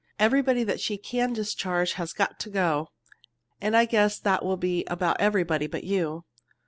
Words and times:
Everybody 0.17 0.63
that 0.63 0.79
she 0.81 0.97
can 0.97 1.31
discharge 1.31 1.93
has 1.93 2.11
got 2.11 2.39
to 2.39 2.49
go 2.49 2.87
and 3.61 3.77
I 3.77 3.85
guess 3.85 4.17
that 4.17 4.43
will 4.43 4.57
be 4.57 4.83
about 4.85 5.21
everybody 5.21 5.67
but 5.67 5.83
you." 5.83 6.25